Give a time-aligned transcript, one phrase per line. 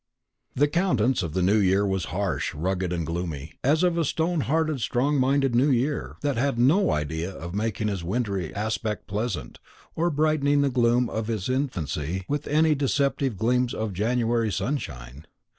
[0.55, 4.43] The countenance of the new year was harsh, rugged, and gloomy as of a stony
[4.45, 9.59] hearted, strong minded new year, that had no idea of making his wintry aspect pleasant,
[9.95, 15.27] or brightening the gloom of his infancy with any deceptive gleams of January sunshine.